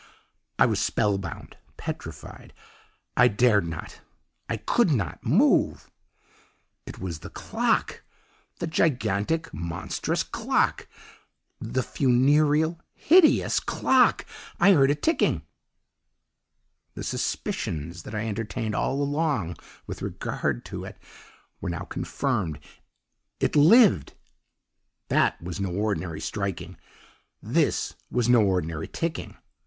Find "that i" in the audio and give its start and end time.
18.01-18.27